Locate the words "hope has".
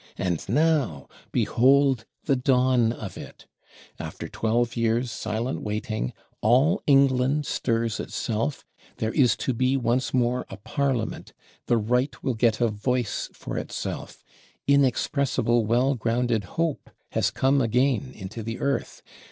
16.57-17.29